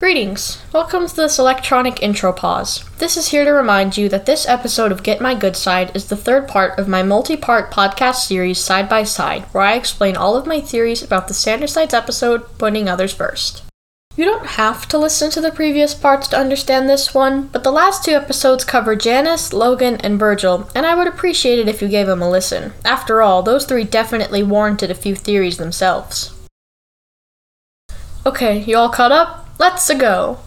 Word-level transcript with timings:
Greetings! 0.00 0.62
Welcome 0.72 1.08
to 1.08 1.16
this 1.16 1.40
electronic 1.40 2.04
intro 2.04 2.32
pause. 2.32 2.88
This 2.98 3.16
is 3.16 3.30
here 3.30 3.44
to 3.44 3.50
remind 3.50 3.96
you 3.96 4.08
that 4.10 4.26
this 4.26 4.46
episode 4.46 4.92
of 4.92 5.02
Get 5.02 5.20
My 5.20 5.34
Good 5.34 5.56
Side 5.56 5.90
is 5.92 6.06
the 6.06 6.16
third 6.16 6.46
part 6.46 6.78
of 6.78 6.86
my 6.86 7.02
multi 7.02 7.36
part 7.36 7.72
podcast 7.72 8.24
series 8.24 8.60
Side 8.60 8.88
by 8.88 9.02
Side, 9.02 9.42
where 9.46 9.64
I 9.64 9.74
explain 9.74 10.16
all 10.16 10.36
of 10.36 10.46
my 10.46 10.60
theories 10.60 11.02
about 11.02 11.26
the 11.26 11.34
Sanders 11.34 11.72
Sides 11.72 11.94
episode, 11.94 12.46
putting 12.58 12.88
others 12.88 13.12
first. 13.12 13.64
You 14.14 14.24
don't 14.24 14.46
have 14.46 14.86
to 14.86 14.98
listen 14.98 15.32
to 15.32 15.40
the 15.40 15.50
previous 15.50 15.94
parts 15.94 16.28
to 16.28 16.38
understand 16.38 16.88
this 16.88 17.12
one, 17.12 17.48
but 17.48 17.64
the 17.64 17.72
last 17.72 18.04
two 18.04 18.12
episodes 18.12 18.64
cover 18.64 18.94
Janus, 18.94 19.52
Logan, 19.52 19.96
and 19.96 20.16
Virgil, 20.16 20.70
and 20.76 20.86
I 20.86 20.94
would 20.94 21.08
appreciate 21.08 21.58
it 21.58 21.68
if 21.68 21.82
you 21.82 21.88
gave 21.88 22.06
them 22.06 22.22
a 22.22 22.30
listen. 22.30 22.72
After 22.84 23.20
all, 23.20 23.42
those 23.42 23.64
three 23.64 23.82
definitely 23.82 24.44
warranted 24.44 24.92
a 24.92 24.94
few 24.94 25.16
theories 25.16 25.56
themselves. 25.56 26.32
Okay, 28.24 28.60
you 28.60 28.76
all 28.76 28.90
caught 28.90 29.10
up? 29.10 29.47
Let's 29.58 29.92
go. 29.94 30.38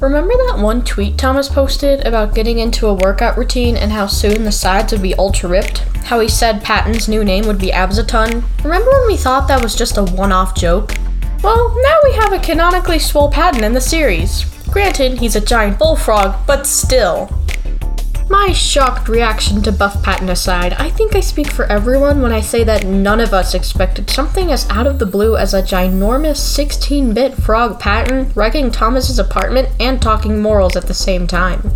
Remember 0.00 0.34
that 0.34 0.58
one 0.58 0.82
tweet 0.84 1.16
Thomas 1.16 1.48
posted 1.48 2.04
about 2.04 2.34
getting 2.34 2.58
into 2.58 2.88
a 2.88 2.94
workout 2.94 3.38
routine 3.38 3.76
and 3.76 3.92
how 3.92 4.08
soon 4.08 4.42
the 4.42 4.50
sides 4.50 4.92
would 4.92 5.02
be 5.02 5.14
ultra 5.14 5.48
ripped? 5.48 5.78
How 6.04 6.18
he 6.18 6.28
said 6.28 6.64
Patton's 6.64 7.08
new 7.08 7.22
name 7.22 7.46
would 7.46 7.60
be 7.60 7.70
Absaton? 7.70 8.42
Remember 8.64 8.90
when 8.90 9.06
we 9.06 9.16
thought 9.16 9.46
that 9.46 9.62
was 9.62 9.76
just 9.76 9.98
a 9.98 10.02
one 10.02 10.32
off 10.32 10.56
joke? 10.56 10.94
Well, 11.44 11.74
now 11.80 11.98
we 12.02 12.12
have 12.14 12.32
a 12.32 12.40
canonically 12.40 12.98
swole 12.98 13.30
Patton 13.30 13.62
in 13.62 13.72
the 13.72 13.80
series. 13.80 14.53
Granted, 14.74 15.20
he's 15.20 15.36
a 15.36 15.40
giant 15.40 15.78
bullfrog, 15.78 16.34
but 16.48 16.66
still. 16.66 17.30
My 18.28 18.50
shocked 18.50 19.08
reaction 19.08 19.62
to 19.62 19.70
Buff 19.70 20.02
Patton 20.02 20.28
aside, 20.28 20.72
I 20.72 20.90
think 20.90 21.14
I 21.14 21.20
speak 21.20 21.46
for 21.46 21.66
everyone 21.66 22.20
when 22.20 22.32
I 22.32 22.40
say 22.40 22.64
that 22.64 22.84
none 22.84 23.20
of 23.20 23.32
us 23.32 23.54
expected 23.54 24.10
something 24.10 24.50
as 24.50 24.68
out 24.70 24.88
of 24.88 24.98
the 24.98 25.06
blue 25.06 25.36
as 25.36 25.54
a 25.54 25.62
ginormous 25.62 26.38
16 26.38 27.14
bit 27.14 27.34
frog 27.34 27.78
Patton 27.78 28.32
wrecking 28.34 28.72
Thomas's 28.72 29.20
apartment 29.20 29.68
and 29.78 30.02
talking 30.02 30.42
morals 30.42 30.74
at 30.74 30.88
the 30.88 30.92
same 30.92 31.28
time. 31.28 31.70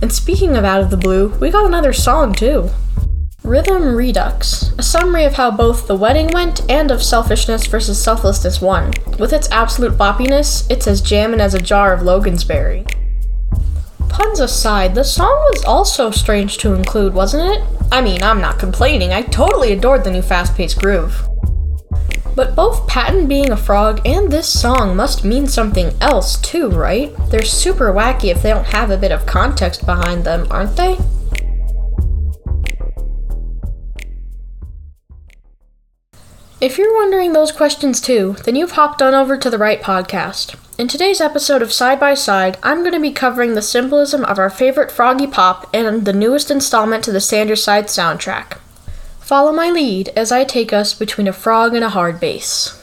And 0.00 0.12
speaking 0.12 0.56
of 0.56 0.64
out 0.64 0.80
of 0.80 0.90
the 0.90 0.96
blue, 0.96 1.28
we 1.38 1.48
got 1.48 1.66
another 1.66 1.92
song 1.92 2.34
too. 2.34 2.70
Rhythm 3.44 3.96
Redux, 3.96 4.72
a 4.78 4.84
summary 4.84 5.24
of 5.24 5.34
how 5.34 5.50
both 5.50 5.88
the 5.88 5.96
wedding 5.96 6.28
went 6.28 6.60
and 6.70 6.92
of 6.92 7.02
selfishness 7.02 7.66
versus 7.66 8.00
selflessness 8.00 8.60
won. 8.60 8.92
With 9.18 9.32
its 9.32 9.50
absolute 9.50 9.98
boppiness, 9.98 10.64
it's 10.70 10.86
as 10.86 11.00
jammin' 11.00 11.40
as 11.40 11.52
a 11.52 11.60
jar 11.60 11.92
of 11.92 12.02
Logansberry. 12.02 12.88
Puns 14.08 14.38
aside, 14.38 14.94
the 14.94 15.02
song 15.02 15.34
was 15.50 15.64
also 15.64 16.12
strange 16.12 16.58
to 16.58 16.74
include, 16.74 17.14
wasn't 17.14 17.58
it? 17.58 17.64
I 17.90 18.00
mean, 18.00 18.22
I'm 18.22 18.40
not 18.40 18.60
complaining, 18.60 19.12
I 19.12 19.22
totally 19.22 19.72
adored 19.72 20.04
the 20.04 20.12
new 20.12 20.22
fast 20.22 20.54
paced 20.54 20.78
groove. 20.78 21.28
But 22.36 22.54
both 22.54 22.86
Patton 22.86 23.26
being 23.26 23.50
a 23.50 23.56
frog 23.56 24.00
and 24.04 24.30
this 24.30 24.48
song 24.48 24.94
must 24.94 25.24
mean 25.24 25.48
something 25.48 25.90
else 26.00 26.40
too, 26.40 26.70
right? 26.70 27.12
They're 27.30 27.42
super 27.42 27.92
wacky 27.92 28.30
if 28.30 28.40
they 28.40 28.50
don't 28.50 28.66
have 28.66 28.92
a 28.92 28.96
bit 28.96 29.10
of 29.10 29.26
context 29.26 29.84
behind 29.84 30.22
them, 30.22 30.46
aren't 30.48 30.76
they? 30.76 30.96
If 36.62 36.78
you're 36.78 36.94
wondering 36.94 37.32
those 37.32 37.50
questions 37.50 38.00
too, 38.00 38.36
then 38.44 38.54
you've 38.54 38.70
hopped 38.70 39.02
on 39.02 39.14
over 39.14 39.36
to 39.36 39.50
the 39.50 39.58
right 39.58 39.82
podcast. 39.82 40.54
In 40.78 40.86
today's 40.86 41.20
episode 41.20 41.60
of 41.60 41.72
Side 41.72 41.98
by 41.98 42.14
Side, 42.14 42.56
I'm 42.62 42.82
going 42.82 42.92
to 42.92 43.00
be 43.00 43.10
covering 43.10 43.54
the 43.54 43.60
symbolism 43.60 44.24
of 44.24 44.38
our 44.38 44.48
favorite 44.48 44.92
Froggy 44.92 45.26
Pop 45.26 45.68
and 45.74 46.04
the 46.04 46.12
newest 46.12 46.52
installment 46.52 47.02
to 47.02 47.10
the 47.10 47.20
Sanders 47.20 47.64
Side 47.64 47.86
soundtrack. 47.86 48.58
Follow 49.18 49.52
my 49.52 49.70
lead 49.70 50.10
as 50.10 50.30
I 50.30 50.44
take 50.44 50.72
us 50.72 50.94
between 50.94 51.26
a 51.26 51.32
frog 51.32 51.74
and 51.74 51.82
a 51.82 51.88
hard 51.88 52.20
bass. 52.20 52.80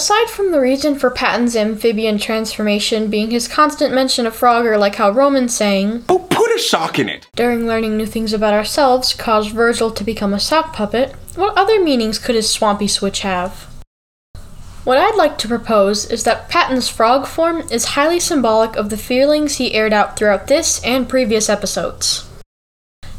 Aside 0.00 0.30
from 0.30 0.50
the 0.50 0.58
reason 0.58 0.98
for 0.98 1.10
Patton's 1.10 1.54
amphibian 1.54 2.16
transformation 2.16 3.10
being 3.10 3.30
his 3.30 3.46
constant 3.46 3.92
mention 3.94 4.26
of 4.26 4.34
Frogger, 4.34 4.78
like 4.78 4.94
how 4.94 5.10
Roman 5.10 5.46
sang, 5.46 6.04
Oh, 6.08 6.20
put 6.20 6.50
a 6.52 6.58
sock 6.58 6.98
in 6.98 7.06
it. 7.10 7.26
during 7.36 7.66
learning 7.66 7.98
new 7.98 8.06
things 8.06 8.32
about 8.32 8.54
ourselves 8.54 9.12
caused 9.12 9.50
Virgil 9.50 9.90
to 9.90 10.02
become 10.02 10.32
a 10.32 10.40
sock 10.40 10.72
puppet, 10.72 11.14
what 11.36 11.54
other 11.54 11.78
meanings 11.84 12.18
could 12.18 12.34
his 12.34 12.48
swampy 12.48 12.88
switch 12.88 13.20
have? 13.20 13.66
What 14.84 14.96
I'd 14.96 15.16
like 15.16 15.36
to 15.36 15.48
propose 15.48 16.06
is 16.10 16.24
that 16.24 16.48
Patton's 16.48 16.88
frog 16.88 17.26
form 17.26 17.60
is 17.70 17.84
highly 17.92 18.20
symbolic 18.20 18.76
of 18.76 18.88
the 18.88 18.96
feelings 18.96 19.56
he 19.58 19.74
aired 19.74 19.92
out 19.92 20.16
throughout 20.16 20.46
this 20.46 20.82
and 20.82 21.10
previous 21.10 21.50
episodes. 21.50 22.26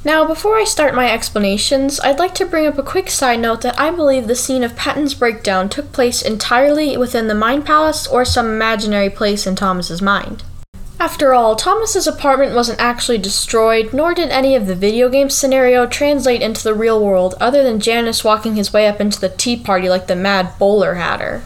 Now, 0.03 0.25
before 0.25 0.57
I 0.57 0.63
start 0.63 0.95
my 0.95 1.11
explanations, 1.11 1.99
I'd 1.99 2.17
like 2.17 2.33
to 2.35 2.45
bring 2.45 2.65
up 2.65 2.79
a 2.79 2.83
quick 2.83 3.07
side 3.11 3.39
note 3.39 3.61
that 3.61 3.79
I 3.79 3.91
believe 3.91 4.25
the 4.25 4.35
scene 4.35 4.63
of 4.63 4.75
Patton's 4.75 5.13
breakdown 5.13 5.69
took 5.69 5.91
place 5.91 6.23
entirely 6.23 6.97
within 6.97 7.27
the 7.27 7.35
Mind 7.35 7.67
Palace 7.67 8.07
or 8.07 8.25
some 8.25 8.47
imaginary 8.47 9.11
place 9.11 9.45
in 9.45 9.55
Thomas's 9.55 10.01
mind. 10.01 10.43
After 10.99 11.35
all, 11.35 11.55
Thomas's 11.55 12.07
apartment 12.07 12.55
wasn't 12.55 12.79
actually 12.79 13.19
destroyed, 13.19 13.93
nor 13.93 14.15
did 14.15 14.29
any 14.29 14.55
of 14.55 14.65
the 14.65 14.75
video 14.75 15.07
game 15.07 15.29
scenario 15.29 15.85
translate 15.85 16.41
into 16.41 16.63
the 16.63 16.73
real 16.73 17.03
world 17.03 17.35
other 17.39 17.63
than 17.63 17.79
Janus 17.79 18.23
walking 18.23 18.55
his 18.55 18.73
way 18.73 18.87
up 18.87 18.99
into 18.99 19.19
the 19.19 19.29
tea 19.29 19.55
party 19.55 19.87
like 19.87 20.07
the 20.07 20.15
mad 20.15 20.57
bowler 20.57 20.95
hatter. 20.95 21.43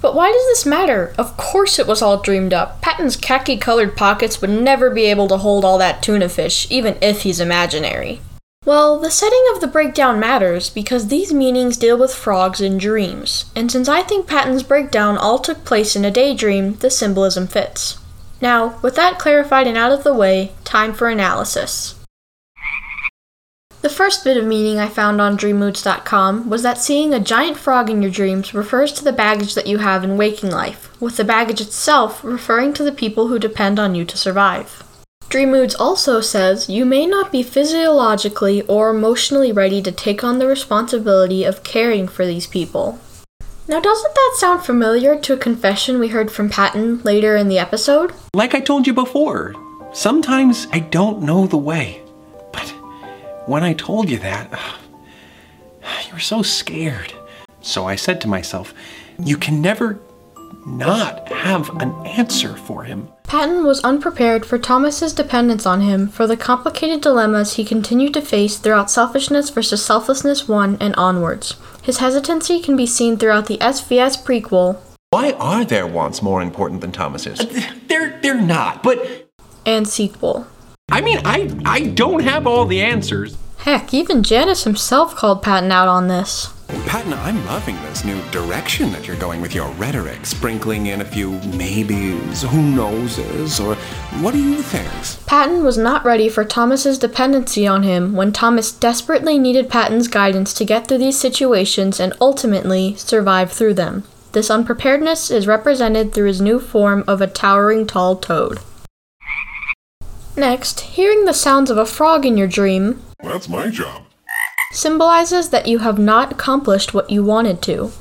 But 0.00 0.14
why 0.14 0.32
does 0.32 0.46
this 0.46 0.66
matter? 0.66 1.14
Of 1.18 1.36
course 1.36 1.78
it 1.78 1.86
was 1.86 2.00
all 2.00 2.20
dreamed 2.20 2.52
up. 2.52 2.80
Patton's 2.80 3.16
khaki 3.16 3.56
colored 3.56 3.96
pockets 3.96 4.40
would 4.40 4.50
never 4.50 4.90
be 4.90 5.04
able 5.04 5.28
to 5.28 5.36
hold 5.36 5.64
all 5.64 5.78
that 5.78 6.02
tuna 6.02 6.28
fish, 6.28 6.66
even 6.70 6.96
if 7.02 7.22
he's 7.22 7.40
imaginary. 7.40 8.20
Well, 8.66 8.98
the 8.98 9.10
setting 9.10 9.42
of 9.54 9.60
the 9.60 9.66
breakdown 9.66 10.20
matters 10.20 10.68
because 10.68 11.08
these 11.08 11.32
meanings 11.32 11.78
deal 11.78 11.96
with 11.96 12.14
frogs 12.14 12.60
and 12.60 12.78
dreams, 12.78 13.46
and 13.56 13.72
since 13.72 13.88
I 13.88 14.02
think 14.02 14.26
Patton's 14.26 14.62
breakdown 14.62 15.16
all 15.16 15.38
took 15.38 15.64
place 15.64 15.96
in 15.96 16.04
a 16.04 16.10
daydream, 16.10 16.74
the 16.74 16.90
symbolism 16.90 17.46
fits. 17.46 17.98
Now, 18.42 18.78
with 18.82 18.96
that 18.96 19.18
clarified 19.18 19.66
and 19.66 19.78
out 19.78 19.92
of 19.92 20.04
the 20.04 20.12
way, 20.12 20.52
time 20.64 20.92
for 20.92 21.08
analysis. 21.08 21.99
The 23.82 23.88
first 23.88 24.24
bit 24.24 24.36
of 24.36 24.44
meaning 24.44 24.78
I 24.78 24.88
found 24.88 25.22
on 25.22 25.38
dreammoods.com 25.38 26.50
was 26.50 26.62
that 26.62 26.76
seeing 26.76 27.14
a 27.14 27.20
giant 27.20 27.56
frog 27.56 27.88
in 27.88 28.02
your 28.02 28.10
dreams 28.10 28.52
refers 28.52 28.92
to 28.92 29.04
the 29.04 29.12
baggage 29.12 29.54
that 29.54 29.66
you 29.66 29.78
have 29.78 30.04
in 30.04 30.18
waking 30.18 30.50
life, 30.50 31.00
with 31.00 31.16
the 31.16 31.24
baggage 31.24 31.62
itself 31.62 32.22
referring 32.22 32.74
to 32.74 32.82
the 32.82 32.92
people 32.92 33.28
who 33.28 33.38
depend 33.38 33.78
on 33.78 33.94
you 33.94 34.04
to 34.04 34.18
survive. 34.18 34.82
Dream 35.30 35.52
Moods 35.52 35.74
also 35.74 36.20
says 36.20 36.68
you 36.68 36.84
may 36.84 37.06
not 37.06 37.32
be 37.32 37.42
physiologically 37.42 38.60
or 38.62 38.90
emotionally 38.90 39.50
ready 39.50 39.80
to 39.80 39.92
take 39.92 40.22
on 40.22 40.38
the 40.38 40.46
responsibility 40.46 41.44
of 41.44 41.62
caring 41.62 42.06
for 42.06 42.26
these 42.26 42.46
people. 42.46 42.98
Now, 43.66 43.80
doesn't 43.80 44.14
that 44.14 44.36
sound 44.36 44.62
familiar 44.62 45.18
to 45.20 45.32
a 45.32 45.38
confession 45.38 45.98
we 45.98 46.08
heard 46.08 46.30
from 46.30 46.50
Patton 46.50 47.00
later 47.02 47.34
in 47.34 47.48
the 47.48 47.60
episode? 47.60 48.12
Like 48.34 48.54
I 48.54 48.60
told 48.60 48.86
you 48.86 48.92
before, 48.92 49.54
sometimes 49.94 50.66
I 50.70 50.80
don't 50.80 51.22
know 51.22 51.46
the 51.46 51.56
way. 51.56 52.02
But 53.50 53.54
when 53.54 53.64
I 53.64 53.72
told 53.72 54.08
you 54.08 54.18
that, 54.18 54.48
you 56.06 56.12
were 56.12 56.20
so 56.20 56.40
scared. 56.40 57.12
So 57.62 57.84
I 57.84 57.96
said 57.96 58.20
to 58.20 58.28
myself, 58.28 58.72
you 59.18 59.36
can 59.36 59.60
never 59.60 59.98
not 60.64 61.28
have 61.32 61.68
an 61.82 61.90
answer 62.06 62.54
for 62.54 62.84
him. 62.84 63.08
Patton 63.24 63.64
was 63.66 63.82
unprepared 63.82 64.46
for 64.46 64.56
Thomas's 64.56 65.12
dependence 65.12 65.66
on 65.66 65.80
him 65.80 66.06
for 66.06 66.28
the 66.28 66.36
complicated 66.36 67.00
dilemmas 67.00 67.54
he 67.54 67.64
continued 67.64 68.14
to 68.14 68.22
face 68.22 68.56
throughout 68.56 68.88
Selfishness 68.88 69.50
versus 69.50 69.84
Selflessness 69.84 70.46
1 70.46 70.76
and 70.80 70.94
onwards. 70.94 71.56
His 71.82 71.98
hesitancy 71.98 72.60
can 72.60 72.76
be 72.76 72.86
seen 72.86 73.16
throughout 73.16 73.46
the 73.46 73.58
SVS 73.58 74.22
prequel 74.22 74.78
Why 75.10 75.32
are 75.32 75.64
their 75.64 75.88
wants 75.88 76.22
more 76.22 76.40
important 76.40 76.82
than 76.82 76.92
Thomas's? 76.92 77.40
Uh, 77.40 77.72
they're 77.88 78.20
they're 78.22 78.40
not, 78.40 78.84
but 78.84 79.28
and 79.66 79.88
sequel. 79.88 80.46
I 81.00 81.02
mean 81.02 81.20
I 81.24 81.50
I 81.64 81.80
don't 81.80 82.22
have 82.24 82.46
all 82.46 82.66
the 82.66 82.82
answers. 82.82 83.34
Heck, 83.56 83.94
even 83.94 84.22
Janus 84.22 84.64
himself 84.64 85.16
called 85.16 85.42
Patton 85.42 85.72
out 85.72 85.88
on 85.88 86.08
this. 86.08 86.52
Patton, 86.86 87.14
I'm 87.14 87.42
loving 87.46 87.76
this 87.84 88.04
new 88.04 88.20
direction 88.30 88.92
that 88.92 89.08
you're 89.08 89.16
going 89.16 89.40
with 89.40 89.54
your 89.54 89.70
rhetoric, 89.72 90.26
sprinkling 90.26 90.88
in 90.88 91.00
a 91.00 91.04
few 91.06 91.40
maybes, 91.56 92.42
who 92.42 92.60
knowses, 92.60 93.58
or 93.58 93.76
what 94.20 94.32
do 94.32 94.42
you 94.42 94.60
think? 94.60 95.26
Patton 95.26 95.64
was 95.64 95.78
not 95.78 96.04
ready 96.04 96.28
for 96.28 96.44
Thomas's 96.44 96.98
dependency 96.98 97.66
on 97.66 97.82
him 97.82 98.14
when 98.14 98.30
Thomas 98.30 98.70
desperately 98.70 99.38
needed 99.38 99.70
Patton's 99.70 100.06
guidance 100.06 100.52
to 100.52 100.66
get 100.66 100.86
through 100.86 100.98
these 100.98 101.18
situations 101.18 101.98
and 101.98 102.12
ultimately 102.20 102.94
survive 102.96 103.50
through 103.50 103.72
them. 103.72 104.04
This 104.32 104.50
unpreparedness 104.50 105.30
is 105.30 105.46
represented 105.46 106.12
through 106.12 106.26
his 106.26 106.42
new 106.42 106.60
form 106.60 107.04
of 107.08 107.22
a 107.22 107.26
towering 107.26 107.86
tall 107.86 108.16
toad. 108.16 108.58
Next, 110.40 110.80
hearing 110.80 111.26
the 111.26 111.34
sounds 111.34 111.70
of 111.70 111.76
a 111.76 111.84
frog 111.84 112.24
in 112.24 112.38
your 112.38 112.46
dream 112.46 113.02
That's 113.22 113.46
my 113.46 113.68
job. 113.68 114.04
symbolizes 114.72 115.50
that 115.50 115.68
you 115.68 115.80
have 115.80 115.98
not 115.98 116.32
accomplished 116.32 116.94
what 116.94 117.10
you 117.10 117.22
wanted 117.22 117.60
to. 117.64 117.92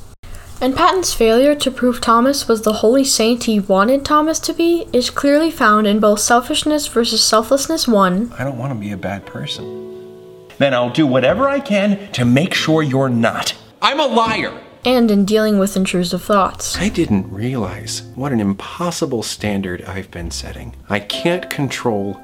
And 0.62 0.74
Patton's 0.74 1.14
failure 1.14 1.54
to 1.56 1.70
prove 1.70 2.00
Thomas 2.00 2.48
was 2.48 2.62
the 2.62 2.80
holy 2.80 3.04
saint 3.04 3.44
he 3.44 3.60
wanted 3.60 4.06
Thomas 4.06 4.40
to 4.40 4.54
be 4.54 4.88
is 4.94 5.10
clearly 5.10 5.52
found 5.52 5.86
in 5.86 6.00
both 6.00 6.22
Selfishness 6.22 6.88
versus 6.88 7.22
Selflessness 7.22 7.90
1 7.90 8.32
I 8.40 8.46
don't 8.46 8.58
want 8.58 8.72
to 8.72 8.80
be 8.80 8.94
a 8.94 8.98
bad 8.98 9.26
person. 9.26 10.48
Then 10.60 10.74
I'll 10.74 10.92
do 10.92 11.06
whatever 11.06 11.50
I 11.50 11.60
can 11.60 12.10
to 12.14 12.24
make 12.24 12.54
sure 12.54 12.82
you're 12.82 13.10
not. 13.10 13.54
I'm 13.82 14.00
a 14.00 14.08
liar! 14.08 14.58
and 14.86 15.12
in 15.12 15.26
dealing 15.26 15.60
with 15.60 15.76
intrusive 15.76 16.24
thoughts. 16.24 16.78
I 16.78 16.88
didn't 16.88 17.30
realize 17.30 18.02
what 18.16 18.32
an 18.32 18.40
impossible 18.40 19.24
standard 19.24 19.82
I've 19.82 20.10
been 20.10 20.32
setting. 20.32 20.74
I 20.90 21.02
can't 21.02 21.50
control 21.50 22.18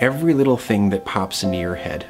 every 0.00 0.34
little 0.34 0.56
thing 0.56 0.90
that 0.90 1.04
pops 1.04 1.42
into 1.42 1.58
your 1.58 1.76
head. 1.76 2.06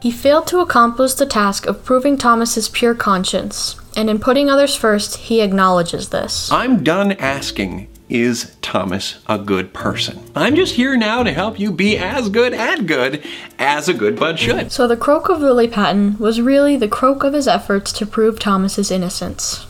He 0.00 0.10
failed 0.10 0.46
to 0.48 0.60
accomplish 0.60 1.14
the 1.14 1.26
task 1.26 1.66
of 1.66 1.84
proving 1.84 2.18
Thomas's 2.18 2.68
pure 2.68 2.94
conscience, 2.94 3.76
and 3.96 4.10
in 4.10 4.18
putting 4.18 4.50
others 4.50 4.76
first, 4.76 5.16
he 5.16 5.40
acknowledges 5.40 6.10
this. 6.10 6.50
I'm 6.52 6.84
done 6.84 7.12
asking, 7.12 7.88
is 8.08 8.54
Thomas 8.60 9.20
a 9.26 9.38
good 9.38 9.72
person? 9.72 10.30
I'm 10.36 10.56
just 10.56 10.74
here 10.74 10.96
now 10.96 11.22
to 11.22 11.32
help 11.32 11.58
you 11.58 11.72
be 11.72 11.96
as 11.96 12.28
good 12.28 12.52
at 12.52 12.86
good 12.86 13.24
as 13.58 13.88
a 13.88 13.94
good 13.94 14.18
bud 14.18 14.38
should. 14.38 14.70
So 14.70 14.86
the 14.86 14.96
croak 14.96 15.30
of 15.30 15.40
Lily 15.40 15.68
Patton 15.68 16.18
was 16.18 16.40
really 16.40 16.76
the 16.76 16.86
croak 16.86 17.24
of 17.24 17.32
his 17.32 17.48
efforts 17.48 17.90
to 17.92 18.06
prove 18.06 18.38
Thomas's 18.38 18.90
innocence. 18.90 19.66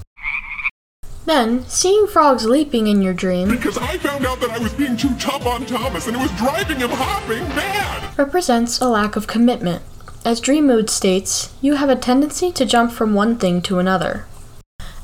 Then, 1.27 1.65
seeing 1.67 2.07
frogs 2.07 2.45
leaping 2.45 2.87
in 2.87 3.01
your 3.01 3.15
dream 3.15 3.49
Because 3.49 3.79
I 3.79 3.97
found 3.99 4.27
out 4.27 4.41
that 4.41 4.51
I 4.51 4.59
was 4.59 4.75
being 4.75 4.97
too 4.97 5.15
tough 5.19 5.47
on 5.47 5.65
Thomas 5.65 6.07
and 6.07 6.17
it 6.17 6.21
was 6.21 6.31
driving 6.33 6.79
him 6.79 6.91
hopping 6.91 7.49
mad. 7.49 8.17
represents 8.19 8.81
a 8.81 8.89
lack 8.89 9.17
of 9.17 9.27
commitment. 9.27 9.83
As 10.25 10.41
Dream 10.41 10.67
Mood 10.67 10.89
states, 10.91 11.53
you 11.61 11.75
have 11.75 11.89
a 11.91 11.97
tendency 11.97 12.51
to 12.53 12.65
jump 12.65 12.93
from 12.93 13.15
one 13.15 13.37
thing 13.37 13.61
to 13.63 13.79
another. 13.79 14.27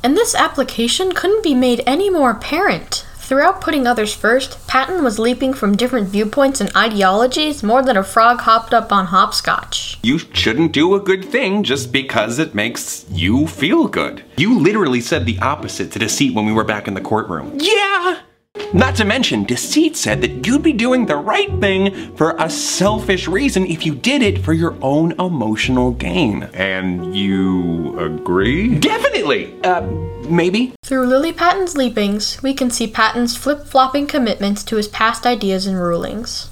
And 0.02 0.16
this 0.16 0.34
application 0.34 1.12
couldn't 1.12 1.44
be 1.44 1.54
made 1.54 1.82
any 1.86 2.08
more 2.08 2.30
apparent. 2.30 3.06
Throughout 3.30 3.60
putting 3.60 3.86
others 3.86 4.12
first, 4.12 4.66
Patton 4.66 5.04
was 5.04 5.20
leaping 5.20 5.54
from 5.54 5.76
different 5.76 6.08
viewpoints 6.08 6.60
and 6.60 6.76
ideologies 6.76 7.62
more 7.62 7.80
than 7.80 7.96
a 7.96 8.02
frog 8.02 8.40
hopped 8.40 8.74
up 8.74 8.90
on 8.90 9.06
hopscotch. 9.06 10.00
You 10.02 10.18
shouldn't 10.18 10.72
do 10.72 10.96
a 10.96 11.00
good 11.00 11.24
thing 11.24 11.62
just 11.62 11.92
because 11.92 12.40
it 12.40 12.56
makes 12.56 13.06
you 13.08 13.46
feel 13.46 13.86
good. 13.86 14.24
You 14.36 14.58
literally 14.58 15.00
said 15.00 15.26
the 15.26 15.38
opposite 15.38 15.92
to 15.92 16.00
Deceit 16.00 16.34
when 16.34 16.44
we 16.44 16.52
were 16.52 16.64
back 16.64 16.88
in 16.88 16.94
the 16.94 17.00
courtroom. 17.00 17.56
Yeah! 17.60 18.18
Not 18.72 18.94
to 18.96 19.04
mention, 19.04 19.42
Deceit 19.44 19.96
said 19.96 20.20
that 20.20 20.46
you'd 20.46 20.62
be 20.62 20.72
doing 20.72 21.06
the 21.06 21.16
right 21.16 21.50
thing 21.60 22.14
for 22.14 22.36
a 22.38 22.48
selfish 22.48 23.26
reason 23.26 23.66
if 23.66 23.84
you 23.84 23.96
did 23.96 24.22
it 24.22 24.44
for 24.44 24.52
your 24.52 24.76
own 24.80 25.12
emotional 25.20 25.90
gain. 25.90 26.44
And 26.54 27.16
you 27.16 27.98
agree? 27.98 28.78
Definitely! 28.78 29.60
Uh, 29.64 29.80
maybe? 30.28 30.72
Through 30.84 31.06
Lily 31.06 31.32
Patton's 31.32 31.76
leapings, 31.76 32.40
we 32.44 32.54
can 32.54 32.70
see 32.70 32.86
Patton's 32.86 33.36
flip 33.36 33.66
flopping 33.66 34.06
commitments 34.06 34.62
to 34.64 34.76
his 34.76 34.86
past 34.86 35.26
ideas 35.26 35.66
and 35.66 35.76
rulings. 35.76 36.48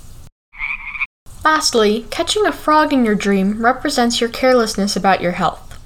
Lastly, 1.44 2.04
catching 2.10 2.46
a 2.46 2.52
frog 2.52 2.92
in 2.92 3.04
your 3.04 3.14
dream 3.14 3.64
represents 3.64 4.20
your 4.20 4.28
carelessness 4.28 4.96
about 4.96 5.22
your 5.22 5.32
health. 5.32 5.78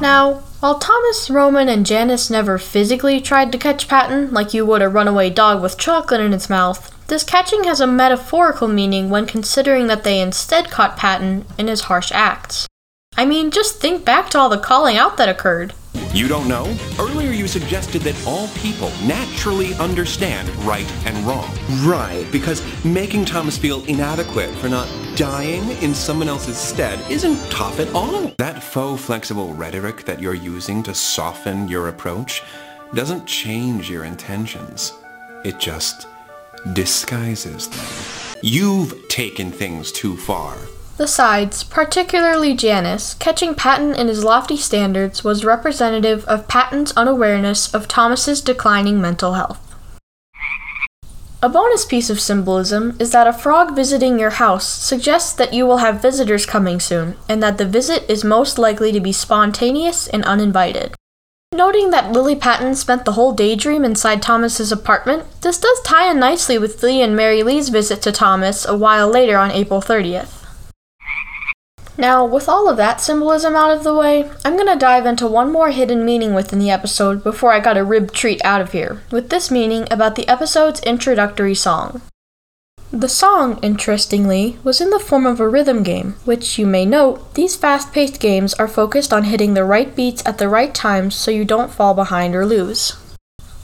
Now, 0.00 0.44
while 0.60 0.78
Thomas, 0.78 1.30
Roman, 1.30 1.68
and 1.68 1.86
Janus 1.86 2.30
never 2.30 2.58
physically 2.58 3.20
tried 3.20 3.52
to 3.52 3.58
catch 3.58 3.86
Patton 3.86 4.32
like 4.32 4.52
you 4.52 4.66
would 4.66 4.82
a 4.82 4.88
runaway 4.88 5.30
dog 5.30 5.62
with 5.62 5.78
chocolate 5.78 6.20
in 6.20 6.32
its 6.32 6.50
mouth, 6.50 6.94
this 7.06 7.22
catching 7.22 7.64
has 7.64 7.80
a 7.80 7.86
metaphorical 7.86 8.68
meaning 8.68 9.08
when 9.08 9.24
considering 9.24 9.86
that 9.86 10.04
they 10.04 10.20
instead 10.20 10.70
caught 10.70 10.96
Patton 10.96 11.44
in 11.56 11.68
his 11.68 11.82
harsh 11.82 12.10
acts. 12.12 12.66
I 13.16 13.24
mean, 13.24 13.50
just 13.50 13.80
think 13.80 14.04
back 14.04 14.30
to 14.30 14.38
all 14.38 14.48
the 14.48 14.58
calling 14.58 14.96
out 14.96 15.16
that 15.16 15.28
occurred. 15.28 15.74
You 16.12 16.26
don't 16.26 16.48
know? 16.48 16.76
Earlier 16.98 17.30
you 17.30 17.46
suggested 17.46 18.02
that 18.02 18.26
all 18.26 18.48
people 18.48 18.90
naturally 19.04 19.74
understand 19.74 20.48
right 20.64 20.90
and 21.06 21.16
wrong. 21.26 21.50
Right, 21.84 22.26
because 22.32 22.62
making 22.84 23.24
Thomas 23.26 23.58
feel 23.58 23.84
inadequate 23.84 24.54
for 24.56 24.68
not 24.68 24.88
dying 25.16 25.70
in 25.82 25.94
someone 25.94 26.28
else's 26.28 26.56
stead 26.56 26.98
isn't 27.10 27.38
tough 27.50 27.78
at 27.78 27.92
all. 27.94 28.32
That 28.38 28.62
faux 28.62 29.02
flexible 29.02 29.52
rhetoric 29.54 30.04
that 30.04 30.20
you're 30.20 30.34
using 30.34 30.82
to 30.84 30.94
soften 30.94 31.68
your 31.68 31.88
approach 31.88 32.42
doesn't 32.94 33.26
change 33.26 33.90
your 33.90 34.04
intentions. 34.04 34.94
It 35.44 35.58
just 35.58 36.06
disguises 36.72 37.68
them. 37.68 38.38
You've 38.42 39.08
taken 39.08 39.50
things 39.50 39.92
too 39.92 40.16
far. 40.16 40.56
The 40.98 41.06
sides, 41.06 41.62
particularly 41.62 42.54
Janus, 42.56 43.14
catching 43.14 43.54
Patton 43.54 43.94
in 43.94 44.08
his 44.08 44.24
lofty 44.24 44.56
standards 44.56 45.22
was 45.22 45.44
representative 45.44 46.24
of 46.24 46.48
Patton's 46.48 46.90
unawareness 46.96 47.72
of 47.72 47.86
Thomas's 47.86 48.40
declining 48.40 49.00
mental 49.00 49.34
health. 49.34 49.60
A 51.40 51.48
bonus 51.48 51.84
piece 51.84 52.10
of 52.10 52.18
symbolism 52.18 52.96
is 52.98 53.12
that 53.12 53.28
a 53.28 53.32
frog 53.32 53.76
visiting 53.76 54.18
your 54.18 54.42
house 54.42 54.66
suggests 54.68 55.32
that 55.34 55.54
you 55.54 55.66
will 55.66 55.76
have 55.76 56.02
visitors 56.02 56.44
coming 56.44 56.80
soon, 56.80 57.14
and 57.28 57.40
that 57.44 57.58
the 57.58 57.64
visit 57.64 58.04
is 58.10 58.24
most 58.24 58.58
likely 58.58 58.90
to 58.90 58.98
be 58.98 59.12
spontaneous 59.12 60.08
and 60.08 60.24
uninvited. 60.24 60.96
Noting 61.54 61.90
that 61.90 62.10
Lily 62.10 62.34
Patton 62.34 62.74
spent 62.74 63.04
the 63.04 63.12
whole 63.12 63.32
daydream 63.32 63.84
inside 63.84 64.20
Thomas's 64.20 64.72
apartment, 64.72 65.42
this 65.42 65.60
does 65.60 65.80
tie 65.82 66.10
in 66.10 66.18
nicely 66.18 66.58
with 66.58 66.82
Lee 66.82 67.02
and 67.02 67.14
Mary 67.14 67.44
Lee's 67.44 67.68
visit 67.68 68.02
to 68.02 68.10
Thomas 68.10 68.66
a 68.66 68.76
while 68.76 69.08
later 69.08 69.38
on 69.38 69.52
April 69.52 69.80
30th. 69.80 70.37
Now, 71.98 72.24
with 72.24 72.48
all 72.48 72.68
of 72.68 72.76
that 72.76 73.00
symbolism 73.00 73.56
out 73.56 73.72
of 73.72 73.82
the 73.82 73.92
way, 73.92 74.30
I'm 74.44 74.56
gonna 74.56 74.76
dive 74.76 75.04
into 75.04 75.26
one 75.26 75.50
more 75.50 75.70
hidden 75.70 76.04
meaning 76.04 76.32
within 76.32 76.60
the 76.60 76.70
episode 76.70 77.24
before 77.24 77.52
I 77.52 77.58
got 77.58 77.76
a 77.76 77.82
rib 77.82 78.12
treat 78.12 78.40
out 78.44 78.60
of 78.60 78.70
here, 78.70 79.02
with 79.10 79.30
this 79.30 79.50
meaning 79.50 79.88
about 79.90 80.14
the 80.14 80.28
episode's 80.28 80.80
introductory 80.84 81.56
song. 81.56 82.00
The 82.92 83.08
song, 83.08 83.58
interestingly, 83.62 84.58
was 84.62 84.80
in 84.80 84.90
the 84.90 85.00
form 85.00 85.26
of 85.26 85.40
a 85.40 85.48
rhythm 85.48 85.82
game, 85.82 86.14
which 86.24 86.56
you 86.56 86.68
may 86.68 86.86
note, 86.86 87.34
these 87.34 87.56
fast 87.56 87.92
paced 87.92 88.20
games 88.20 88.54
are 88.54 88.68
focused 88.68 89.12
on 89.12 89.24
hitting 89.24 89.54
the 89.54 89.64
right 89.64 89.94
beats 89.94 90.22
at 90.24 90.38
the 90.38 90.48
right 90.48 90.72
times 90.72 91.16
so 91.16 91.32
you 91.32 91.44
don't 91.44 91.72
fall 91.72 91.94
behind 91.94 92.36
or 92.36 92.46
lose. 92.46 92.94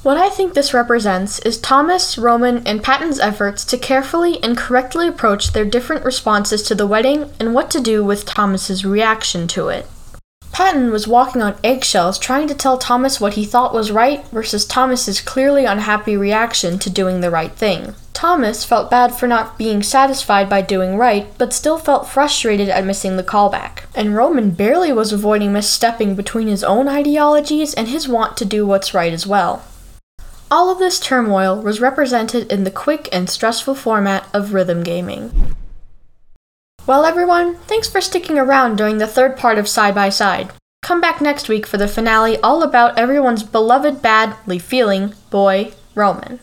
What 0.05 0.19
I 0.19 0.29
think 0.29 0.53
this 0.53 0.75
represents 0.75 1.39
is 1.39 1.57
Thomas, 1.57 2.19
Roman, 2.19 2.67
and 2.67 2.83
Patton's 2.83 3.19
efforts 3.19 3.65
to 3.65 3.79
carefully 3.79 4.39
and 4.43 4.55
correctly 4.55 5.09
approach 5.09 5.55
their 5.55 5.65
different 5.65 6.05
responses 6.05 6.63
to 6.65 6.75
the 6.75 6.87
wedding 6.87 7.31
and 7.41 7.55
what 7.55 7.71
to 7.71 7.81
do 7.81 8.05
with 8.05 8.27
Thomas's 8.27 8.85
reaction 8.85 9.49
to 9.49 9.71
it. 9.71 9.87
Patton 10.53 10.91
was 10.91 11.09
walking 11.09 11.41
on 11.41 11.57
eggshells 11.65 12.19
trying 12.19 12.49
to 12.49 12.55
tell 12.55 12.77
Thomas 12.77 13.19
what 13.19 13.33
he 13.33 13.47
thought 13.47 13.73
was 13.73 13.91
right 13.91 14.29
versus 14.29 14.67
Thomas's 14.67 15.23
clearly 15.23 15.65
unhappy 15.65 16.19
reaction 16.19 16.79
to 16.81 16.91
doing 16.91 17.23
the 17.23 17.31
right 17.31 17.53
thing. 17.53 17.95
Thomas 18.13 18.63
felt 18.63 18.91
bad 18.91 19.15
for 19.15 19.27
not 19.27 19.57
being 19.57 19.83
satisfied 19.83 20.51
by 20.51 20.61
doing 20.61 20.99
right, 20.99 21.33
but 21.39 21.55
still 21.55 21.79
felt 21.79 22.07
frustrated 22.07 22.69
at 22.69 22.85
missing 22.85 23.17
the 23.17 23.25
callback. 23.25 23.85
And 23.95 24.15
Roman 24.15 24.51
barely 24.51 24.93
was 24.93 25.15
avoiding 25.15 25.53
misstepping 25.53 26.15
between 26.15 26.49
his 26.49 26.63
own 26.63 26.89
ideologies 26.89 27.73
and 27.73 27.89
his 27.89 28.07
want 28.07 28.37
to 28.37 28.45
do 28.45 28.67
what's 28.67 28.93
right 28.93 29.15
as 29.15 29.27
well. 29.27 29.65
All 30.51 30.71
of 30.71 30.79
this 30.79 31.01
turmoil 31.01 31.61
was 31.61 31.81
represented 31.81 32.51
in 32.53 32.65
the 32.65 32.71
quick 32.71 33.09
and 33.11 33.29
stressful 33.29 33.75
format 33.75 34.29
of 34.33 34.53
rhythm 34.53 34.83
gaming. 34.83 35.57
Well, 36.87 37.05
everyone, 37.05 37.57
thanks 37.67 37.89
for 37.89 38.01
sticking 38.01 38.39
around 38.39 38.77
during 38.77 38.99
the 38.99 39.07
third 39.07 39.37
part 39.37 39.59
of 39.59 39.69
Side 39.69 39.95
by 39.95 40.11
Side. 40.11 40.53
Come 40.83 41.01
back 41.01 41.21
next 41.21 41.49
week 41.49 41.67
for 41.67 41.79
the 41.79 41.89
finale 41.89 42.39
all 42.41 42.63
about 42.63 42.99
everyone's 42.99 43.43
beloved 43.43 44.03
badly 44.03 44.59
feeling 44.59 45.15
boy, 45.31 45.73
Roman. 45.95 46.41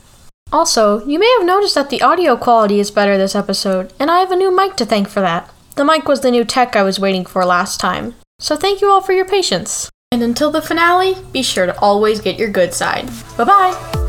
Also, 0.51 1.05
you 1.05 1.20
may 1.20 1.31
have 1.38 1.46
noticed 1.46 1.75
that 1.75 1.89
the 1.91 2.01
audio 2.01 2.36
quality 2.36 2.79
is 2.79 2.91
better 2.91 3.17
this 3.17 3.36
episode, 3.36 3.93
and 4.00 4.10
I 4.10 4.20
have 4.20 4.31
a 4.31 4.36
new 4.36 4.53
mic 4.53 4.75
to 4.77 4.86
thank 4.86 5.08
for 5.08 5.22
that. 5.22 5.50
The 5.75 5.86
mic 5.86 6.08
was 6.08 6.22
the 6.22 6.31
new 6.31 6.43
tech 6.43 6.75
I 6.75 6.81
was 6.84 7.00
waiting 7.00 7.24
for 7.24 7.46
last 7.46 7.79
time. 7.79 8.15
So 8.39 8.55
thank 8.55 8.81
you 8.81 8.89
all 8.89 9.01
for 9.01 9.13
your 9.13 9.25
patience. 9.25 9.89
And 10.13 10.24
until 10.24 10.51
the 10.51 10.62
finale, 10.62 11.15
be 11.32 11.41
sure 11.41 11.65
to 11.65 11.80
always 11.80 12.20
get 12.20 12.38
your 12.38 12.50
good 12.50 12.74
side. 12.74 13.10
Bye 13.38 13.46
bye! 13.46 14.00